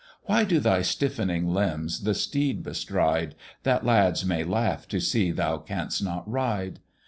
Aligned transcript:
Why 0.23 0.45
do 0.45 0.59
thy 0.59 0.81
stiffening 0.81 1.49
limbs 1.53 2.01
the 2.05 2.15
steed 2.15 2.63
bestride 2.63 3.35
That 3.61 3.85
lads 3.85 4.25
may 4.25 4.43
laugh 4.43 4.87
to 4.87 4.99
see 4.99 5.29
thou 5.29 5.59
canst 5.59 6.03
not 6.03 6.27
ride? 6.27 6.79